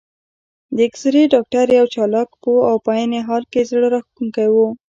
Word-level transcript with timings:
د 0.75 0.77
اېکسرې 0.85 1.23
ډاکټر 1.33 1.65
یو 1.79 1.85
چالاک، 1.93 2.29
پوه 2.41 2.61
او 2.71 2.77
په 2.85 2.91
عین 2.97 3.13
حال 3.27 3.43
کې 3.51 3.61
زړه 3.71 3.87
راښکونکی 3.93 4.47
و. 4.51 4.55